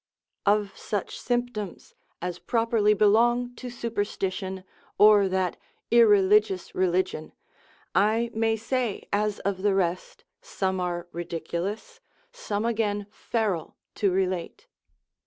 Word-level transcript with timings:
Of 0.47 0.75
such 0.75 1.19
symptoms 1.19 1.93
as 2.23 2.39
properly 2.39 2.95
belong 2.95 3.53
to 3.57 3.69
superstition, 3.69 4.63
or 4.97 5.27
that 5.29 5.57
irreligious 5.91 6.73
religion, 6.73 7.33
I 7.93 8.31
may 8.33 8.55
say 8.55 9.07
as 9.13 9.37
of 9.41 9.61
the 9.61 9.75
rest, 9.75 10.23
some 10.41 10.79
are 10.79 11.07
ridiculous, 11.11 11.99
some 12.31 12.65
again 12.65 13.05
feral 13.11 13.75
to 13.93 14.09
relate. 14.11 14.65